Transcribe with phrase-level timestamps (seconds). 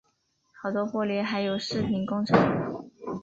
[0.59, 2.89] 好多玻璃还有饰品工厂